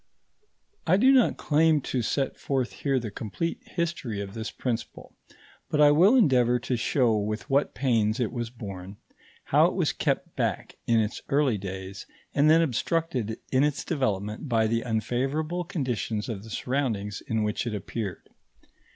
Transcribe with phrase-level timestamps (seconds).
[0.87, 5.15] I do not claim to set forth here the complete history of this principle,
[5.69, 8.97] but I will endeavour to show with what pains it was born,
[9.43, 14.49] how it was kept back in its early days and then obstructed in its development
[14.49, 18.27] by the unfavourable conditions of the surroundings in which it appeared.